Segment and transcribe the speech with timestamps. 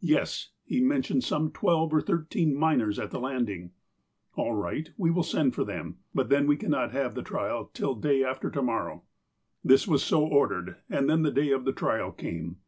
[0.00, 3.72] "Yes." He mentioned some twelve or thirteen miners at the landing.
[4.34, 4.88] "All right.
[4.96, 8.24] We will send for them, but then we cannot have the trial till the day
[8.24, 9.02] after to morrow."
[9.62, 12.60] This was so ordered, and then the day of the trial came.